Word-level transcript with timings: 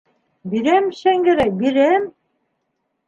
Бирәм, 0.53 0.87
Шәңгәрәй, 1.01 1.53
бирәм. 1.63 2.09